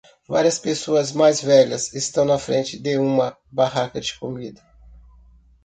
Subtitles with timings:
[0.27, 4.59] Várias pessoas mais velhas estão na frente de uma barraca de comida.